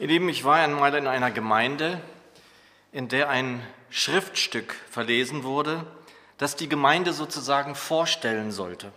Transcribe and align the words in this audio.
Ihr 0.00 0.06
Lieben, 0.06 0.28
ich 0.28 0.44
war 0.44 0.58
einmal 0.58 0.94
in 0.94 1.08
einer 1.08 1.32
Gemeinde, 1.32 2.00
in 2.92 3.08
der 3.08 3.30
ein 3.30 3.60
Schriftstück 3.90 4.76
verlesen 4.88 5.42
wurde, 5.42 5.84
das 6.36 6.54
die 6.54 6.68
Gemeinde 6.68 7.12
sozusagen 7.12 7.74
vorstellen 7.74 8.52
sollte. 8.52 8.92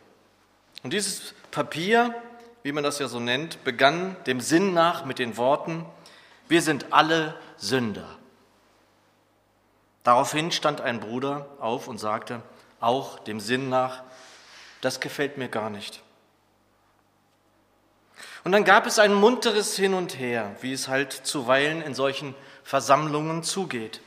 Und 0.83 0.93
dieses 0.93 1.33
Papier, 1.49 2.13
wie 2.61 2.71
man 2.71 2.83
das 2.83 2.99
ja 2.99 3.07
so 3.07 3.19
nennt, 3.19 3.63
begann 3.63 4.15
dem 4.27 4.39
Sinn 4.41 4.75
nach 4.75 5.03
mit 5.03 5.17
den 5.17 5.37
Worten, 5.37 5.87
wir 6.47 6.61
sind 6.61 6.93
alle 6.93 7.35
Sünder. 7.57 8.17
Daraufhin 10.03 10.51
stand 10.51 10.81
ein 10.81 10.99
Bruder 10.99 11.47
auf 11.59 11.87
und 11.87 11.97
sagte, 11.97 12.43
auch 12.79 13.17
dem 13.17 13.39
Sinn 13.39 13.69
nach, 13.69 14.03
das 14.81 14.99
gefällt 14.99 15.39
mir 15.39 15.49
gar 15.49 15.71
nicht. 15.71 16.03
Und 18.43 18.51
dann 18.53 18.63
gab 18.63 18.87
es 18.87 18.97
ein 18.97 19.13
munteres 19.13 19.75
Hin 19.75 19.93
und 19.93 20.17
Her, 20.17 20.55
wie 20.61 20.73
es 20.73 20.87
halt 20.87 21.13
zuweilen 21.13 21.81
in 21.81 21.93
solchen 21.93 22.33
Versammlungen 22.63 23.43
zugeht. 23.43 24.01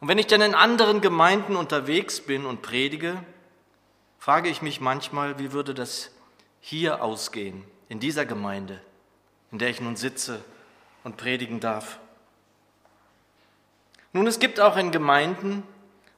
Und 0.00 0.08
wenn 0.08 0.18
ich 0.18 0.26
dann 0.26 0.42
in 0.42 0.54
anderen 0.54 1.00
Gemeinden 1.00 1.56
unterwegs 1.56 2.20
bin 2.20 2.44
und 2.44 2.62
predige, 2.62 3.16
frage 4.18 4.48
ich 4.48 4.62
mich 4.62 4.80
manchmal, 4.80 5.38
wie 5.38 5.52
würde 5.52 5.74
das 5.74 6.10
hier 6.60 7.02
ausgehen, 7.02 7.64
in 7.88 8.00
dieser 8.00 8.26
Gemeinde, 8.26 8.80
in 9.50 9.58
der 9.58 9.70
ich 9.70 9.80
nun 9.80 9.96
sitze 9.96 10.42
und 11.02 11.16
predigen 11.16 11.60
darf. 11.60 11.98
Nun, 14.12 14.26
es 14.26 14.38
gibt 14.38 14.60
auch 14.60 14.76
in 14.76 14.92
Gemeinden 14.92 15.64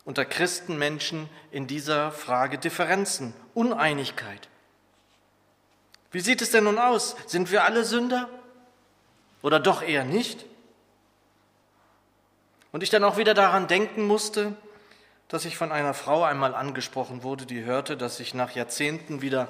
unter 0.04 0.24
Christenmenschen 0.24 1.28
in 1.50 1.66
dieser 1.66 2.12
Frage 2.12 2.58
Differenzen, 2.58 3.34
Uneinigkeit. 3.54 4.48
Wie 6.10 6.20
sieht 6.20 6.42
es 6.42 6.50
denn 6.50 6.64
nun 6.64 6.78
aus? 6.78 7.16
Sind 7.26 7.50
wir 7.50 7.64
alle 7.64 7.84
Sünder? 7.84 8.28
Oder 9.42 9.60
doch 9.60 9.82
eher 9.82 10.04
nicht? 10.04 10.44
Und 12.72 12.82
ich 12.82 12.90
dann 12.90 13.04
auch 13.04 13.16
wieder 13.16 13.34
daran 13.34 13.68
denken 13.68 14.06
musste, 14.06 14.54
dass 15.28 15.44
ich 15.44 15.56
von 15.56 15.72
einer 15.72 15.94
Frau 15.94 16.24
einmal 16.24 16.54
angesprochen 16.54 17.22
wurde, 17.22 17.46
die 17.46 17.64
hörte, 17.64 17.96
dass 17.96 18.20
ich 18.20 18.34
nach 18.34 18.52
Jahrzehnten 18.52 19.22
wieder 19.22 19.48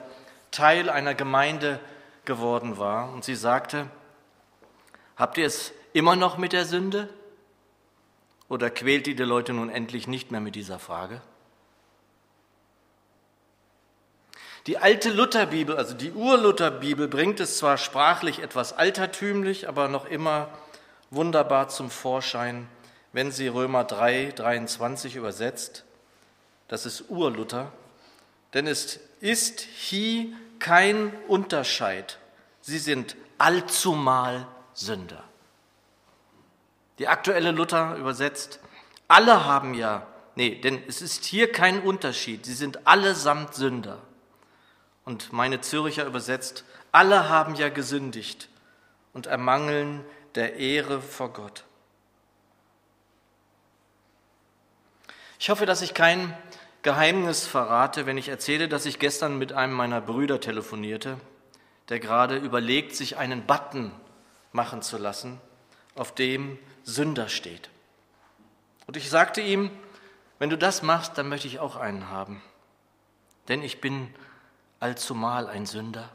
Teil 0.51 0.89
einer 0.89 1.15
Gemeinde 1.15 1.81
geworden 2.25 2.79
war. 2.79 3.13
Und 3.13 3.25
sie 3.25 3.35
sagte, 3.35 3.87
habt 5.17 5.39
ihr 5.39 5.47
es 5.47 5.73
immer 5.93 6.17
noch 6.17 6.39
mit 6.39 6.53
der 6.53 6.65
Sünde? 6.65 7.09
Oder 8.49 8.71
quält 8.71 9.09
ihr 9.09 9.17
die 9.17 9.23
Leute 9.23 9.53
nun 9.53 9.71
endlich 9.71 10.07
nicht 10.07 10.31
mehr 10.31 10.41
mit 10.41 10.55
dieser 10.55 10.79
Frage? 10.79 11.21
Die 14.67 14.79
alte 14.79 15.11
Lutherbibel, 15.11 15.77
also 15.77 15.95
die 15.95 16.13
Urlutherbibel, 16.13 17.07
bringt 17.07 17.39
es 17.39 17.59
zwar 17.59 17.79
sprachlich 17.79 18.41
etwas 18.41 18.73
altertümlich, 18.73 19.69
aber 19.69 19.87
noch 19.87 20.07
immer 20.07 20.49
wunderbar 21.11 21.69
zum 21.69 21.89
Vorschein, 21.89 22.69
wenn 23.13 23.31
sie 23.31 23.47
Römer 23.47 23.85
3, 23.85 24.33
23 24.35 25.15
übersetzt. 25.15 25.85
Das 26.67 26.85
ist 26.85 27.09
Urluther. 27.09 27.71
Denn 28.55 28.67
es 28.67 28.99
ist 29.21 29.61
hier 29.61 30.27
kein 30.59 31.13
Unterscheid. 31.29 32.19
Sie 32.61 32.79
sind 32.79 33.17
allzumal 33.39 34.49
Sünder. 34.75 35.23
Die 36.99 37.07
aktuelle 37.07 37.53
Luther 37.53 37.95
übersetzt, 37.97 38.59
alle 39.07 39.45
haben 39.45 39.75
ja, 39.75 40.07
nee, 40.35 40.57
denn 40.57 40.83
es 40.89 41.03
ist 41.03 41.25
hier 41.25 41.53
kein 41.53 41.83
Unterschied. 41.83 42.45
Sie 42.45 42.55
sind 42.55 42.87
allesamt 42.87 43.55
Sünder. 43.55 43.99
Und 45.07 45.33
meine 45.33 45.61
Zürcher 45.61 46.05
übersetzt, 46.05 46.65
alle 46.93 47.31
haben 47.31 47.55
ja 47.55 47.71
gesündigt 47.71 48.49
und 49.15 49.27
ermangeln 49.27 50.05
der 50.35 50.57
Ehre 50.57 51.01
vor 51.01 51.33
Gott. 51.33 51.65
Ich 55.39 55.49
hoffe, 55.49 55.65
dass 55.65 55.81
ich 55.81 55.95
kein 55.95 56.37
Geheimnis 56.83 57.47
verrate, 57.47 58.05
wenn 58.05 58.19
ich 58.19 58.29
erzähle, 58.29 58.69
dass 58.69 58.85
ich 58.85 58.99
gestern 58.99 59.39
mit 59.39 59.53
einem 59.53 59.75
meiner 59.75 60.01
Brüder 60.01 60.41
telefonierte, 60.41 61.19
der 61.89 62.01
gerade 62.01 62.37
überlegt, 62.37 62.97
sich 62.97 63.17
einen 63.17 63.47
Button 63.47 63.93
machen 64.53 64.83
zu 64.83 64.99
lassen, 64.99 65.41
auf 65.95 66.15
dem 66.15 66.59
Sünder 66.83 67.29
steht. 67.29 67.71
Und 68.87 68.97
ich 68.97 69.09
sagte 69.09 69.41
ihm, 69.41 69.71
wenn 70.41 70.51
du 70.51 70.59
das 70.59 70.83
machst, 70.83 71.17
dann 71.17 71.29
möchte 71.29 71.47
ich 71.47 71.61
auch 71.61 71.77
einen 71.77 72.11
haben. 72.11 72.43
Denn 73.49 73.63
ich 73.63 73.81
bin 73.81 74.13
allzumal 74.81 75.49
ein 75.49 75.67
Sünder? 75.67 76.09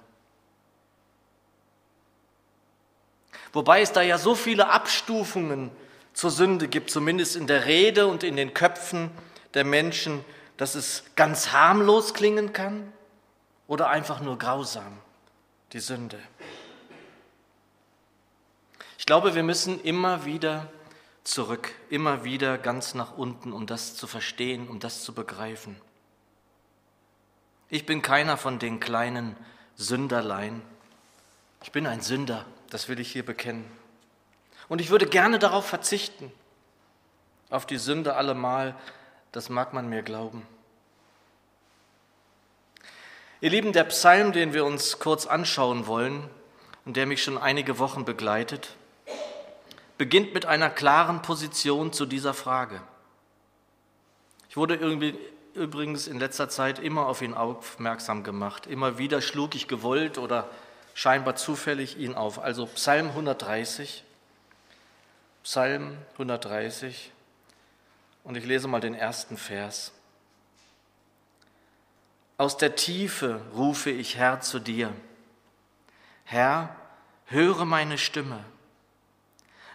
Wobei 3.54 3.82
es 3.82 3.92
da 3.92 4.02
ja 4.02 4.18
so 4.18 4.36
viele 4.36 4.70
Abstufungen 4.70 5.72
zur 6.14 6.32
Sünde 6.32 6.68
gibt, 6.68 6.90
zumindest 6.90 7.36
in 7.36 7.48
der 7.48 7.66
Rede 7.66 8.08
und 8.08 8.24
in 8.24 8.36
den 8.36 8.54
Köpfen 8.54 9.12
der 9.54 9.66
Menschen, 9.66 10.24
dass 10.58 10.76
es 10.76 11.04
ganz 11.16 11.52
harmlos 11.52 12.14
klingen 12.14 12.54
kann 12.54 12.92
oder 13.68 13.90
einfach 13.90 14.22
nur 14.22 14.38
grausam, 14.38 14.98
die 15.74 15.80
Sünde. 15.80 16.20
Ich 18.98 19.06
glaube, 19.06 19.36
wir 19.36 19.44
müssen 19.44 19.82
immer 19.82 20.26
wieder 20.26 20.72
zurück, 21.24 21.74
immer 21.90 22.24
wieder 22.24 22.58
ganz 22.58 22.94
nach 22.94 23.18
unten, 23.18 23.52
um 23.52 23.66
das 23.66 23.96
zu 23.96 24.08
verstehen, 24.08 24.68
um 24.68 24.80
das 24.80 25.04
zu 25.04 25.14
begreifen. 25.14 25.76
Ich 27.74 27.86
bin 27.86 28.02
keiner 28.02 28.36
von 28.36 28.60
den 28.60 28.82
kleinen 28.82 29.34
Sünderlein. 29.78 30.62
Ich 31.64 31.72
bin 31.72 31.88
ein 31.88 32.02
Sünder, 32.02 32.46
das 32.70 32.90
will 32.90 33.00
ich 33.00 33.10
hier 33.10 33.26
bekennen. 33.26 33.66
Und 34.68 34.82
ich 34.82 34.90
würde 34.90 35.06
gerne 35.06 35.40
darauf 35.40 35.68
verzichten, 35.68 36.34
auf 37.50 37.66
die 37.66 37.78
Sünde 37.78 38.16
allemal, 38.16 38.76
das 39.32 39.48
mag 39.48 39.72
man 39.72 39.88
mir 39.88 40.02
glauben. 40.02 40.46
Ihr 43.40 43.52
Lieben, 43.52 43.72
der 43.72 43.86
Psalm, 43.86 44.34
den 44.34 44.54
wir 44.54 44.66
uns 44.66 45.00
kurz 45.00 45.26
anschauen 45.26 45.88
wollen 45.88 46.30
und 46.84 46.98
der 46.98 47.06
mich 47.06 47.24
schon 47.24 47.38
einige 47.38 47.80
Wochen 47.80 48.04
begleitet, 48.04 48.76
beginnt 49.98 50.34
mit 50.34 50.46
einer 50.46 50.70
klaren 50.70 51.22
Position 51.22 51.94
zu 51.94 52.06
dieser 52.06 52.34
Frage. 52.34 52.82
Ich 54.50 54.58
wurde 54.58 54.76
irgendwie 54.76 55.18
übrigens 55.56 56.08
in 56.08 56.20
letzter 56.20 56.50
Zeit 56.50 56.80
immer 56.80 57.08
auf 57.08 57.22
ihn 57.22 57.34
aufmerksam 57.34 58.24
gemacht. 58.24 58.68
Immer 58.68 58.98
wieder 58.98 59.22
schlug 59.22 59.56
ich 59.56 59.68
gewollt 59.68 60.18
oder 60.18 60.50
scheinbar 60.94 61.36
zufällig 61.36 61.98
ihn 61.98 62.16
auf. 62.16 62.40
Also 62.40 62.66
Psalm 62.68 63.08
130, 63.10 64.04
Psalm 65.44 65.98
130 66.14 67.12
und 68.24 68.38
ich 68.38 68.46
lese 68.46 68.68
mal 68.68 68.82
den 68.82 68.94
ersten 68.94 69.38
Vers. 69.38 69.92
Aus 72.38 72.58
der 72.58 72.76
Tiefe 72.76 73.42
rufe 73.56 73.92
ich 73.92 74.18
Herr 74.18 74.42
zu 74.42 74.60
dir. 74.60 74.94
Herr, 76.24 76.76
höre 77.26 77.66
meine 77.66 77.98
Stimme. 77.98 78.44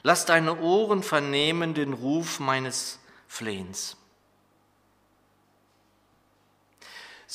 Lass 0.02 0.24
deine 0.24 0.58
Ohren 0.60 1.02
vernehmen 1.02 1.74
den 1.74 1.92
Ruf 1.92 2.40
meines 2.40 2.98
Flehens. 3.28 3.96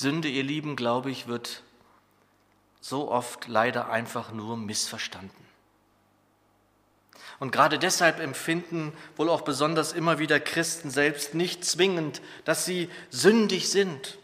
Sünde, 0.02 0.28
ihr 0.28 0.42
Lieben, 0.42 0.76
glaube 0.76 1.12
ich, 1.12 1.28
wird 1.28 1.62
so 2.82 3.12
oft 3.12 3.48
leider 3.48 3.92
einfach 3.92 4.32
nur 4.32 4.58
missverstanden. 4.58 5.46
Und 7.40 7.52
gerade 7.52 7.78
deshalb 7.78 8.20
empfinden 8.20 8.94
wohl 9.16 9.30
auch 9.30 9.42
besonders 9.42 9.94
immer 9.94 10.18
wieder 10.18 10.40
Christen 10.40 10.90
selbst 10.90 11.36
nicht 11.36 11.64
zwingend, 11.66 12.22
dass 12.46 12.66
sie 12.66 12.90
sündig 13.12 13.70
sind. 13.70 14.18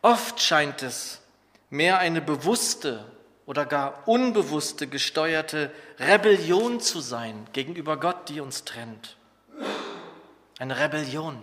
Oft 0.00 0.40
scheint 0.40 0.82
es 0.82 1.20
mehr 1.70 1.98
eine 1.98 2.20
bewusste 2.20 3.04
oder 3.46 3.64
gar 3.64 4.08
unbewusste 4.08 4.88
gesteuerte 4.88 5.72
Rebellion 6.00 6.80
zu 6.80 7.00
sein 7.00 7.46
gegenüber 7.52 7.96
Gott, 7.96 8.28
die 8.28 8.40
uns 8.40 8.64
trennt. 8.64 9.16
Eine 10.58 10.80
Rebellion. 10.80 11.40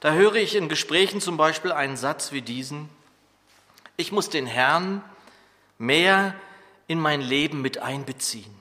Da 0.00 0.12
höre 0.14 0.36
ich 0.36 0.54
in 0.54 0.68
Gesprächen 0.68 1.20
zum 1.20 1.36
Beispiel 1.36 1.72
einen 1.72 1.96
Satz 1.96 2.32
wie 2.32 2.42
diesen, 2.42 2.88
ich 3.96 4.12
muss 4.12 4.30
den 4.30 4.46
Herrn 4.46 5.04
mehr 5.76 6.34
in 6.86 6.98
mein 6.98 7.20
Leben 7.20 7.60
mit 7.60 7.78
einbeziehen. 7.78 8.54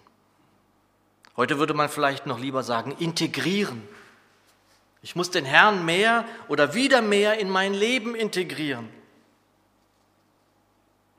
Heute 1.38 1.58
würde 1.58 1.74
man 1.74 1.88
vielleicht 1.88 2.26
noch 2.26 2.40
lieber 2.40 2.64
sagen, 2.64 2.92
integrieren. 3.00 3.88
Ich 5.02 5.16
muss 5.16 5.32
den 5.32 5.46
Herrn 5.46 5.86
mehr 5.86 6.26
oder 6.50 6.74
wieder 6.74 7.02
mehr 7.02 7.40
in 7.40 7.50
mein 7.50 7.74
Leben 7.74 8.16
integrieren. 8.16 8.90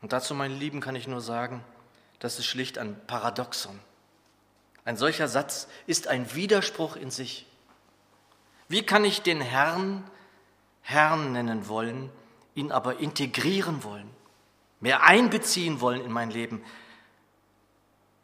Und 0.03 0.13
dazu, 0.13 0.35
meine 0.35 0.55
Lieben, 0.55 0.83
kann 0.83 0.97
ich 0.97 1.09
nur 1.09 1.23
sagen, 1.23 1.65
das 2.19 2.39
ist 2.39 2.45
schlicht 2.45 2.77
ein 2.77 3.01
Paradoxon. 3.07 3.79
Ein 4.85 4.99
solcher 4.99 5.29
Satz 5.29 5.69
ist 5.87 6.09
ein 6.09 6.35
Widerspruch 6.35 6.97
in 6.97 7.11
sich. 7.11 7.47
Wie 8.71 8.83
kann 8.83 9.05
ich 9.05 9.21
den 9.21 9.43
Herrn 9.43 10.11
Herrn 10.81 11.33
nennen 11.33 11.69
wollen, 11.69 12.11
ihn 12.55 12.73
aber 12.73 13.01
integrieren 13.01 13.85
wollen? 13.85 14.09
mehr 14.81 15.05
einbeziehen 15.05 15.81
wollen 15.81 16.05
in 16.05 16.11
mein 16.11 16.31
Leben. 16.31 16.65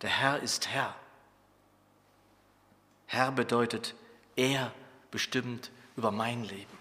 Der 0.03 0.11
Herr 0.11 0.43
ist 0.43 0.69
Herr. 0.69 0.95
Herr 3.07 3.31
bedeutet, 3.31 3.95
er 4.35 4.73
bestimmt 5.11 5.71
über 5.97 6.11
mein 6.11 6.45
Leben. 6.45 6.77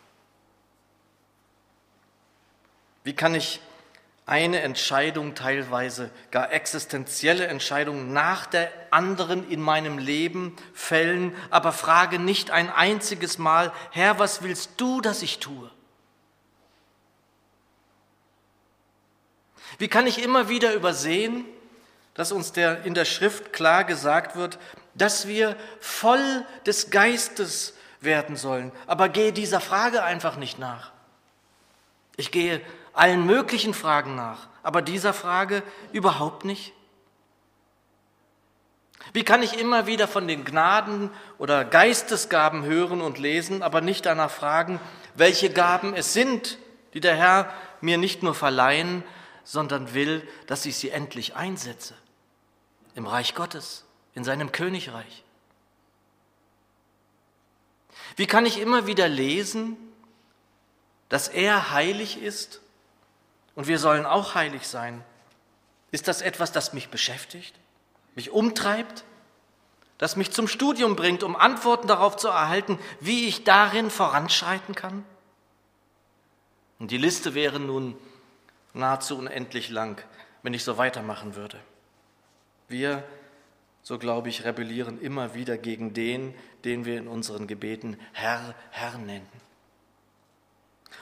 Wie 3.04 3.14
kann 3.14 3.36
ich 3.36 3.60
eine 4.26 4.62
Entscheidung, 4.62 5.36
teilweise 5.36 6.10
gar 6.32 6.52
existenzielle 6.52 7.48
Entscheidung 7.48 8.12
nach 8.12 8.46
der 8.46 8.72
anderen 8.90 9.50
in 9.50 9.62
meinem 9.62 9.98
Leben 9.98 10.56
fällen, 10.74 11.36
aber 11.52 11.72
frage 11.72 12.18
nicht 12.18 12.50
ein 12.50 12.72
einziges 12.72 13.38
Mal, 13.38 13.72
Herr, 13.92 14.18
was 14.18 14.42
willst 14.42 14.72
du, 14.78 15.02
dass 15.02 15.22
ich 15.22 15.40
tue? 15.40 15.70
Wie 19.78 19.88
kann 19.88 20.08
ich 20.08 20.24
immer 20.24 20.50
wieder 20.50 20.74
übersehen, 20.74 21.46
dass 22.16 22.32
uns 22.32 22.52
der, 22.52 22.84
in 22.86 22.94
der 22.94 23.06
Schrift 23.06 23.54
klar 23.54 23.84
gesagt 23.84 24.36
wird, 24.36 24.58
dass 24.96 25.28
wir 25.28 25.56
voll 25.80 26.46
des 26.66 26.90
Geistes 26.90 27.74
werden 28.00 28.38
sollen. 28.38 28.72
Aber 28.88 29.10
gehe 29.10 29.34
dieser 29.34 29.60
Frage 29.60 30.04
einfach 30.04 30.38
nicht 30.38 30.58
nach. 30.58 30.92
Ich 32.16 32.32
gehe 32.32 32.62
allen 32.96 33.26
möglichen 33.26 33.74
Fragen 33.74 34.16
nach, 34.16 34.48
aber 34.64 34.82
dieser 34.82 35.14
Frage 35.14 35.64
überhaupt 35.92 36.46
nicht. 36.46 36.74
Wie 39.14 39.24
kann 39.24 39.44
ich 39.44 39.60
immer 39.60 39.86
wieder 39.86 40.08
von 40.08 40.28
den 40.28 40.44
Gnaden 40.44 41.12
oder 41.38 41.64
Geistesgaben 41.64 42.64
hören 42.64 43.02
und 43.02 43.20
lesen, 43.20 43.62
aber 43.62 43.82
nicht 43.82 44.06
danach 44.06 44.32
fragen, 44.32 44.80
welche 45.14 45.50
Gaben 45.50 45.94
es 45.94 46.14
sind, 46.14 46.58
die 46.94 47.02
der 47.02 47.16
Herr 47.16 47.54
mir 47.82 47.98
nicht 47.98 48.24
nur 48.24 48.34
verleihen, 48.34 49.04
sondern 49.44 49.94
will, 49.94 50.28
dass 50.48 50.66
ich 50.66 50.78
sie 50.78 50.90
endlich 50.90 51.36
einsetze 51.36 51.94
im 52.96 53.06
Reich 53.06 53.36
Gottes, 53.36 53.86
in 54.16 54.24
seinem 54.24 54.52
Königreich. 54.52 55.24
Wie 58.16 58.26
kann 58.26 58.46
ich 58.46 58.60
immer 58.60 58.88
wieder 58.88 59.08
lesen, 59.08 59.78
dass 61.10 61.28
er 61.28 61.72
heilig 61.72 62.22
ist 62.22 62.62
und 63.56 63.68
wir 63.68 63.80
sollen 63.80 64.06
auch 64.06 64.36
heilig 64.36 64.68
sein? 64.68 65.04
Ist 65.92 66.08
das 66.08 66.22
etwas, 66.22 66.52
das 66.52 66.74
mich 66.74 66.90
beschäftigt, 66.90 67.56
mich 68.16 68.32
umtreibt, 68.32 69.04
das 69.98 70.18
mich 70.18 70.32
zum 70.32 70.48
Studium 70.48 70.96
bringt, 70.96 71.24
um 71.24 71.36
Antworten 71.36 71.88
darauf 71.88 72.18
zu 72.18 72.28
erhalten, 72.28 72.78
wie 73.00 73.28
ich 73.28 73.44
darin 73.46 73.90
voranschreiten 73.90 74.76
kann? 74.76 75.06
Und 76.80 76.92
die 76.92 76.98
Liste 76.98 77.34
wäre 77.34 77.60
nun 77.60 77.96
nahezu 78.74 79.18
unendlich 79.18 79.70
lang, 79.70 80.04
wenn 80.44 80.54
ich 80.54 80.64
so 80.64 80.78
weitermachen 80.78 81.36
würde. 81.36 81.58
Wir, 82.68 83.04
so 83.84 83.98
glaube 83.98 84.28
ich, 84.28 84.44
rebellieren 84.44 85.00
immer 85.00 85.34
wieder 85.34 85.58
gegen 85.58 85.94
den, 85.94 86.36
den 86.66 86.84
wir 86.84 86.98
in 86.98 87.08
unseren 87.08 87.48
Gebeten 87.48 87.98
Herr, 88.12 88.54
Herr 88.72 88.98
nennen. 88.98 89.28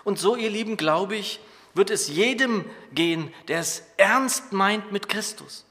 Und 0.04 0.20
so, 0.20 0.36
ihr 0.36 0.50
Lieben, 0.50 0.78
glaube 0.78 1.16
ich, 1.16 1.40
wird 1.74 1.90
es 1.90 2.08
jedem 2.08 2.70
gehen, 2.92 3.34
der 3.48 3.60
es 3.60 3.84
ernst 3.98 4.54
meint 4.54 4.92
mit 4.92 5.10
Christus. 5.10 5.66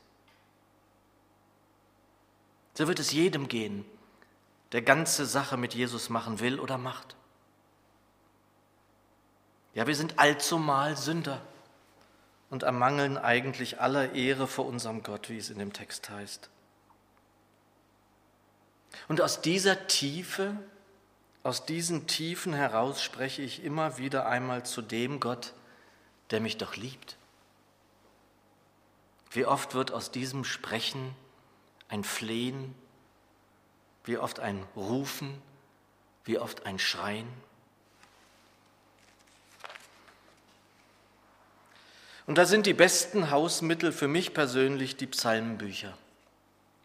So 2.75 2.89
wird 2.89 2.99
es 2.99 3.13
jedem 3.13 3.49
gehen, 3.49 3.85
der 4.73 4.83
ganze 4.83 5.27
Sache 5.27 5.57
mit 5.57 5.75
Jesus 5.75 6.09
machen 6.09 6.41
will 6.41 6.59
oder 6.59 6.79
macht. 6.79 7.17
Ja, 9.75 9.87
wir 9.87 9.95
sind 9.95 10.19
allzumal 10.19 10.97
Sünder 10.97 11.41
und 12.51 12.63
ermangeln 12.63 13.17
eigentlich 13.17 13.81
aller 13.81 14.13
Ehre 14.13 14.47
vor 14.47 14.67
unserem 14.67 15.03
Gott, 15.03 15.31
wie 15.31 15.39
es 15.39 15.51
in 15.51 15.59
dem 15.59 15.73
Text 15.73 16.11
heißt. 16.11 16.51
Und 19.09 19.21
aus 19.21 19.41
dieser 19.41 19.87
Tiefe, 19.87 20.57
aus 21.43 21.65
diesen 21.65 22.07
Tiefen 22.07 22.53
heraus 22.53 23.03
spreche 23.03 23.43
ich 23.43 23.65
immer 23.65 23.97
wieder 23.97 24.27
einmal 24.27 24.65
zu 24.65 24.83
dem 24.83 25.19
Gott, 25.21 25.55
der 26.33 26.41
mich 26.41 26.57
doch 26.57 26.77
liebt. 26.77 27.17
Wie 29.31 29.47
oft 29.47 29.75
wird 29.75 29.93
aus 29.93 30.11
diesem 30.11 30.45
Sprechen 30.45 31.15
ein 31.89 32.05
Flehen, 32.05 32.75
wie 34.05 34.19
oft 34.19 34.41
ein 34.41 34.67
Rufen, 34.75 35.41
wie 36.25 36.39
oft 36.39 36.67
ein 36.67 36.79
Schreien. 36.79 37.29
Und 42.27 42.39
da 42.39 42.45
sind 42.45 42.67
die 42.67 42.75
besten 42.75 43.31
Hausmittel 43.31 43.93
für 43.93 44.09
mich 44.09 44.33
persönlich 44.33 44.97
die 44.97 45.07
Psalmenbücher. 45.07 45.97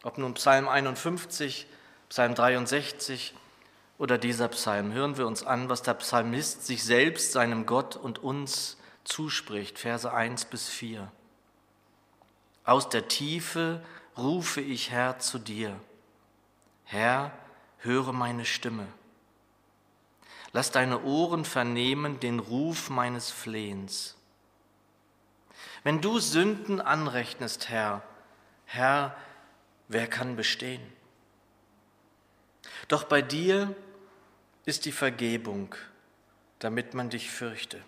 Ob 0.04 0.18
nun 0.18 0.34
Psalm 0.34 0.68
51, 0.68 1.68
Psalm 2.10 2.36
63 2.36 3.34
oder 3.98 4.18
dieser 4.18 4.48
Psalm. 4.50 4.94
Hören 4.94 5.18
wir 5.18 5.28
uns 5.28 5.44
an, 5.44 5.70
was 5.70 5.84
der 5.84 5.94
Psalmist 5.96 6.66
sich 6.66 6.84
selbst, 6.84 7.32
seinem 7.32 7.66
Gott 7.66 7.96
und 7.96 8.20
uns 8.20 8.78
zuspricht, 9.08 9.80
Verse 9.80 10.12
1 10.12 10.46
bis 10.46 10.70
4. 10.70 11.12
Aus 12.64 12.90
der 12.90 13.08
Tiefe 13.08 13.84
rufe 14.18 14.62
ich 14.62 14.92
Herr 14.92 15.20
zu 15.20 15.40
dir. 15.40 15.80
Herr, 16.84 17.32
höre 17.80 18.14
meine 18.14 18.46
Stimme. 18.46 18.88
Lass 20.52 20.72
deine 20.72 21.04
Ohren 21.04 21.46
vernehmen 21.46 22.20
den 22.20 22.40
Ruf 22.40 22.90
meines 22.90 23.32
Flehens. 23.32 24.16
Wenn 25.84 26.02
du 26.02 26.20
Sünden 26.20 26.82
anrechnest, 26.82 27.70
Herr, 27.70 28.02
Herr, 28.66 29.16
wer 29.88 30.08
kann 30.08 30.36
bestehen? 30.36 30.82
Doch 32.88 33.04
bei 33.04 33.22
dir 33.22 33.76
ist 34.66 34.86
die 34.86 34.92
Vergebung, 34.92 35.76
damit 36.60 36.94
man 36.94 37.10
dich 37.10 37.30
fürchte. 37.30 37.82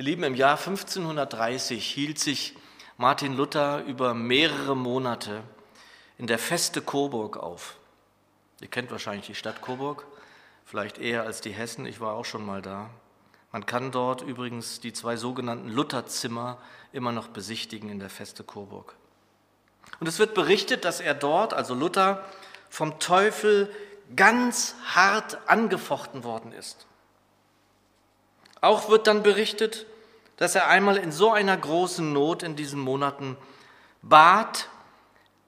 Ihr 0.00 0.04
Lieben, 0.04 0.22
im 0.22 0.34
Jahr 0.34 0.56
1530 0.56 1.84
hielt 1.86 2.18
sich 2.18 2.56
Martin 2.96 3.36
Luther 3.36 3.84
über 3.84 4.14
mehrere 4.14 4.74
Monate 4.74 5.42
in 6.16 6.26
der 6.26 6.38
Feste 6.38 6.80
Coburg 6.80 7.36
auf. 7.36 7.76
Ihr 8.62 8.68
kennt 8.68 8.90
wahrscheinlich 8.90 9.26
die 9.26 9.34
Stadt 9.34 9.60
Coburg, 9.60 10.06
vielleicht 10.64 10.96
eher 10.96 11.24
als 11.24 11.42
die 11.42 11.50
Hessen, 11.50 11.84
ich 11.84 12.00
war 12.00 12.14
auch 12.14 12.24
schon 12.24 12.46
mal 12.46 12.62
da. 12.62 12.88
Man 13.52 13.66
kann 13.66 13.92
dort 13.92 14.22
übrigens 14.22 14.80
die 14.80 14.94
zwei 14.94 15.16
sogenannten 15.16 15.68
Lutherzimmer 15.68 16.56
immer 16.94 17.12
noch 17.12 17.28
besichtigen 17.28 17.90
in 17.90 17.98
der 17.98 18.08
Feste 18.08 18.42
Coburg. 18.42 18.94
Und 20.00 20.06
es 20.06 20.18
wird 20.18 20.32
berichtet, 20.32 20.86
dass 20.86 21.00
er 21.00 21.12
dort, 21.12 21.52
also 21.52 21.74
Luther, 21.74 22.24
vom 22.70 23.00
Teufel 23.00 23.70
ganz 24.16 24.76
hart 24.94 25.36
angefochten 25.46 26.24
worden 26.24 26.52
ist. 26.52 26.86
Auch 28.62 28.88
wird 28.88 29.06
dann 29.06 29.22
berichtet, 29.22 29.86
dass 30.40 30.54
er 30.54 30.68
einmal 30.68 30.96
in 30.96 31.12
so 31.12 31.30
einer 31.30 31.54
großen 31.54 32.14
Not 32.14 32.42
in 32.42 32.56
diesen 32.56 32.80
Monaten 32.80 33.36
bat, 34.00 34.70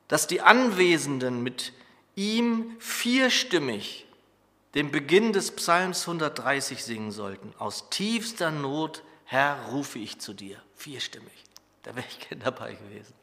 dass 0.07 0.27
die 0.27 0.43
Anwesenden 0.43 1.43
mit 1.43 1.73
ihm 2.15 2.77
vierstimmig 2.79 4.07
den 4.75 4.91
Beginn 4.91 5.33
des 5.33 5.57
Psalms 5.57 6.03
130 6.03 6.85
singen 6.85 7.11
sollten. 7.11 7.55
Aus 7.59 7.89
tiefster 7.89 8.51
Not, 8.51 9.03
Herr, 9.25 9.59
rufe 9.71 9.99
ich 9.99 10.19
zu 10.19 10.35
dir. 10.35 10.61
Vierstimmig. 10.77 11.33
Da 11.85 11.97
wäre 11.97 12.07
ich 12.07 12.29
gern 12.29 12.41
dabei 12.41 12.75
gewesen. 12.75 13.15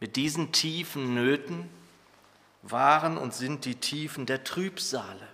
Mit 0.00 0.16
diesen 0.16 0.50
tiefen 0.50 1.12
Nöten 1.12 1.68
waren 2.62 3.18
und 3.18 3.34
sind 3.34 3.66
die 3.66 3.74
Tiefen 3.74 4.24
der 4.24 4.44
Trübsale, 4.44 5.28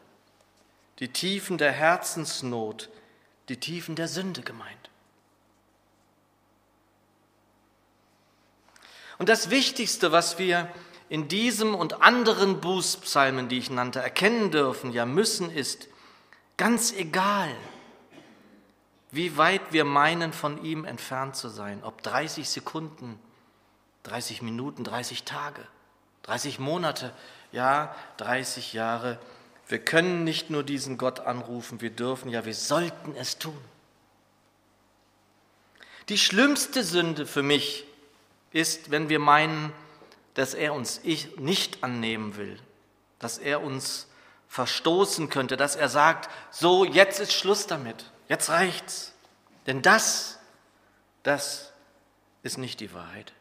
die 1.01 1.09
Tiefen 1.09 1.59
der 1.59 1.73
Herzensnot, 1.73 2.91
die 3.49 3.57
Tiefen 3.57 3.97
der 3.97 4.07
Sünde 4.07 4.43
gemeint. 4.43 4.91
Und 9.19 9.29
das 9.29 9.51
Wichtigste, 9.51 10.13
was 10.13 10.39
wir 10.39 10.71
in 11.09 11.29
diesem 11.29 11.75
und 11.75 12.03
anderen 12.03 12.61
Bußpsalmen, 12.61 13.49
die 13.49 13.59
ich 13.59 13.71
nannte, 13.71 14.01
erkennen 14.01 14.51
dürfen, 14.51 14.93
ja 14.93 15.05
müssen, 15.05 15.51
ist, 15.51 15.89
ganz 16.57 16.93
egal, 16.93 17.55
wie 19.11 19.37
weit 19.37 19.73
wir 19.73 19.85
meinen, 19.85 20.33
von 20.33 20.63
ihm 20.65 20.85
entfernt 20.85 21.35
zu 21.35 21.49
sein, 21.49 21.83
ob 21.83 22.03
30 22.03 22.49
Sekunden, 22.49 23.19
30 24.05 24.41
Minuten, 24.43 24.85
30 24.85 25.25
Tage, 25.25 25.67
30 26.23 26.59
Monate, 26.59 27.13
ja, 27.51 27.95
30 28.19 28.73
Jahre, 28.73 29.19
wir 29.71 29.79
können 29.79 30.25
nicht 30.25 30.51
nur 30.51 30.63
diesen 30.63 30.99
Gott 30.99 31.21
anrufen, 31.21 31.81
wir 31.81 31.91
dürfen, 31.91 32.31
ja, 32.31 32.45
wir 32.45 32.55
sollten 32.55 33.15
es 33.17 33.39
tun. 33.39 33.59
Die 36.09 36.19
schlimmste 36.19 36.83
Sünde 36.83 37.27
für 37.27 37.43
mich 37.43 37.87
ist, 38.51 38.91
wenn 38.91 39.09
wir 39.09 39.21
meinen, 39.21 39.73
dass 40.35 40.55
er 40.55 40.75
uns 40.75 41.03
nicht 41.37 41.85
annehmen 41.85 42.37
will, 42.37 42.59
dass 43.21 43.39
er 43.39 43.63
uns 43.63 44.09
verstoßen 44.49 45.31
könnte, 45.31 45.57
dass 45.57 45.77
er 45.77 45.89
sagt, 45.89 46.29
so, 46.51 46.85
jetzt 46.85 47.21
ist 47.21 47.33
Schluss 47.33 47.69
damit, 47.69 48.11
jetzt 48.29 48.51
reicht's. 48.51 49.15
Denn 49.67 49.83
das, 49.83 50.41
das 51.23 51.73
ist 52.43 52.59
nicht 52.59 52.81
die 52.81 52.93
Wahrheit. 52.93 53.33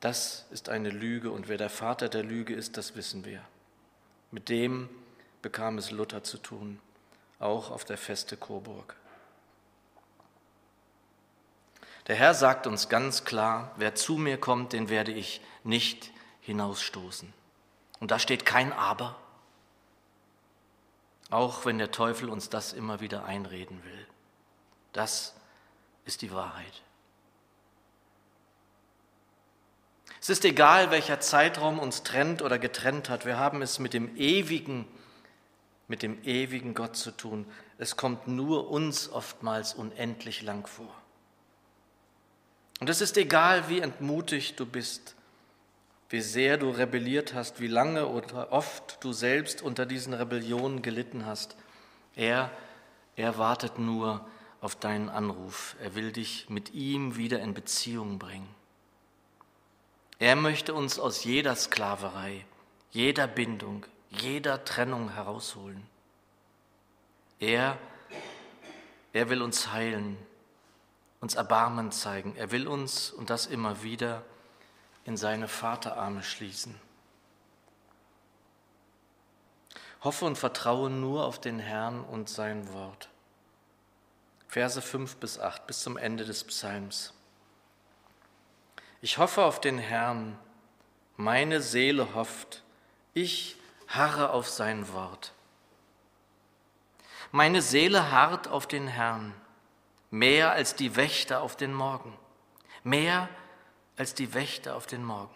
Das 0.00 0.46
ist 0.50 0.68
eine 0.68 0.90
Lüge 0.90 1.30
und 1.30 1.48
wer 1.48 1.58
der 1.58 1.70
Vater 1.70 2.08
der 2.08 2.24
Lüge 2.24 2.54
ist, 2.54 2.76
das 2.76 2.96
wissen 2.96 3.24
wir. 3.24 3.40
Mit 4.32 4.48
dem 4.48 4.88
bekam 5.42 5.78
es 5.78 5.90
Luther 5.90 6.22
zu 6.22 6.38
tun, 6.38 6.80
auch 7.38 7.70
auf 7.70 7.84
der 7.84 7.98
Feste 7.98 8.36
Coburg. 8.36 8.96
Der 12.06 12.16
Herr 12.16 12.34
sagt 12.34 12.66
uns 12.66 12.88
ganz 12.88 13.24
klar, 13.24 13.72
wer 13.76 13.94
zu 13.94 14.16
mir 14.16 14.38
kommt, 14.38 14.72
den 14.72 14.88
werde 14.88 15.12
ich 15.12 15.42
nicht 15.62 16.10
hinausstoßen. 16.40 17.32
Und 18.00 18.10
da 18.10 18.18
steht 18.18 18.46
kein 18.46 18.72
Aber, 18.72 19.16
auch 21.30 21.66
wenn 21.66 21.78
der 21.78 21.90
Teufel 21.90 22.30
uns 22.30 22.48
das 22.48 22.72
immer 22.72 23.00
wieder 23.00 23.24
einreden 23.24 23.84
will. 23.84 24.06
Das 24.94 25.34
ist 26.06 26.22
die 26.22 26.32
Wahrheit. 26.32 26.82
Es 30.20 30.30
ist 30.30 30.44
egal, 30.44 30.90
welcher 30.90 31.20
Zeitraum 31.20 31.78
uns 31.78 32.02
trennt 32.02 32.42
oder 32.42 32.58
getrennt 32.58 33.08
hat. 33.08 33.26
Wir 33.26 33.38
haben 33.38 33.62
es 33.62 33.78
mit 33.78 33.92
dem 33.92 34.16
ewigen, 34.16 34.86
mit 35.88 36.02
dem 36.02 36.22
ewigen 36.22 36.74
Gott 36.74 36.96
zu 36.96 37.10
tun. 37.10 37.46
Es 37.78 37.96
kommt 37.96 38.28
nur 38.28 38.70
uns 38.70 39.10
oftmals 39.10 39.74
unendlich 39.74 40.42
lang 40.42 40.66
vor. 40.66 40.94
Und 42.80 42.88
es 42.88 43.00
ist 43.00 43.16
egal, 43.16 43.68
wie 43.68 43.80
entmutigt 43.80 44.60
du 44.60 44.66
bist, 44.66 45.16
wie 46.10 46.20
sehr 46.20 46.56
du 46.56 46.70
rebelliert 46.70 47.34
hast, 47.34 47.60
wie 47.60 47.66
lange 47.66 48.06
oder 48.06 48.52
oft 48.52 49.02
du 49.02 49.12
selbst 49.12 49.62
unter 49.62 49.84
diesen 49.84 50.14
Rebellionen 50.14 50.82
gelitten 50.82 51.26
hast. 51.26 51.56
Er, 52.14 52.50
er 53.16 53.36
wartet 53.36 53.78
nur 53.78 54.26
auf 54.60 54.76
deinen 54.76 55.08
Anruf. 55.08 55.76
Er 55.82 55.94
will 55.94 56.12
dich 56.12 56.48
mit 56.48 56.72
ihm 56.74 57.16
wieder 57.16 57.40
in 57.40 57.54
Beziehung 57.54 58.18
bringen. 58.18 58.48
Er 60.18 60.34
möchte 60.34 60.74
uns 60.74 60.98
aus 60.98 61.24
jeder 61.24 61.54
Sklaverei, 61.54 62.44
jeder 62.90 63.26
Bindung, 63.28 63.86
jeder 64.10 64.64
Trennung 64.64 65.10
herausholen. 65.10 65.86
Er, 67.40 67.78
er 69.12 69.30
will 69.30 69.42
uns 69.42 69.72
heilen, 69.72 70.16
uns 71.20 71.34
Erbarmen 71.34 71.92
zeigen. 71.92 72.36
Er 72.36 72.50
will 72.50 72.66
uns, 72.66 73.10
und 73.10 73.30
das 73.30 73.46
immer 73.46 73.82
wieder, 73.82 74.22
in 75.04 75.16
seine 75.16 75.48
Vaterarme 75.48 76.22
schließen. 76.22 76.74
Hoffe 80.02 80.24
und 80.24 80.38
vertraue 80.38 80.90
nur 80.90 81.24
auf 81.24 81.40
den 81.40 81.58
Herrn 81.58 82.04
und 82.04 82.28
sein 82.28 82.72
Wort. 82.72 83.08
Verse 84.46 84.80
5 84.80 85.16
bis 85.16 85.38
8 85.38 85.66
bis 85.66 85.80
zum 85.80 85.96
Ende 85.96 86.24
des 86.24 86.44
Psalms. 86.44 87.12
Ich 89.00 89.18
hoffe 89.18 89.44
auf 89.44 89.60
den 89.60 89.78
Herrn, 89.78 90.38
meine 91.16 91.60
Seele 91.60 92.14
hofft, 92.14 92.62
ich 93.14 93.57
harre 93.88 94.30
auf 94.30 94.48
sein 94.48 94.92
Wort. 94.92 95.32
Meine 97.32 97.62
Seele 97.62 98.10
harrt 98.10 98.48
auf 98.48 98.66
den 98.66 98.86
Herrn 98.86 99.34
mehr 100.10 100.52
als 100.52 100.74
die 100.74 100.96
Wächter 100.96 101.42
auf 101.42 101.56
den 101.56 101.74
Morgen, 101.74 102.16
mehr 102.84 103.28
als 103.96 104.14
die 104.14 104.32
Wächter 104.32 104.76
auf 104.76 104.86
den 104.86 105.04
Morgen. 105.04 105.34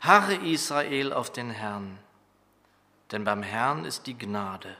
Harre 0.00 0.34
Israel 0.34 1.12
auf 1.12 1.30
den 1.30 1.50
Herrn, 1.50 1.98
denn 3.12 3.24
beim 3.24 3.42
Herrn 3.42 3.84
ist 3.84 4.06
die 4.06 4.18
Gnade 4.18 4.76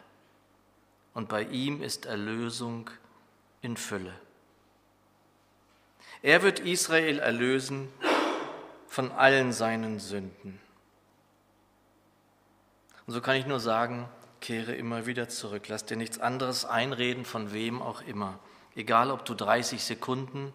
und 1.14 1.28
bei 1.28 1.42
ihm 1.42 1.82
ist 1.82 2.06
Erlösung 2.06 2.90
in 3.61 3.76
Fülle. 3.76 4.14
Er 6.23 6.42
wird 6.42 6.61
Israel 6.61 7.18
erlösen 7.18 7.88
von 8.88 9.11
allen 9.12 9.52
seinen 9.52 9.99
Sünden. 9.99 10.61
Und 13.06 13.14
so 13.14 13.21
kann 13.21 13.37
ich 13.37 13.47
nur 13.47 13.61
sagen, 13.61 14.09
kehre 14.40 14.75
immer 14.75 15.06
wieder 15.06 15.28
zurück. 15.28 15.68
Lass 15.68 15.85
dir 15.85 15.97
nichts 15.97 16.18
anderes 16.18 16.64
einreden, 16.64 17.25
von 17.25 17.52
wem 17.52 17.80
auch 17.80 18.02
immer. 18.02 18.38
Egal, 18.75 19.11
ob 19.11 19.25
du 19.25 19.35
30 19.35 19.82
Sekunden 19.82 20.52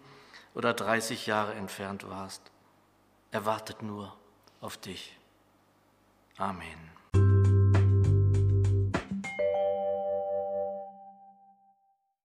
oder 0.54 0.74
30 0.74 1.26
Jahre 1.26 1.54
entfernt 1.54 2.08
warst. 2.08 2.42
Er 3.30 3.44
wartet 3.44 3.82
nur 3.82 4.16
auf 4.60 4.76
dich. 4.76 5.16
Amen. 6.36 6.97